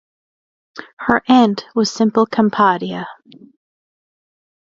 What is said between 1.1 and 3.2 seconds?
aunt was Simple Kapadia.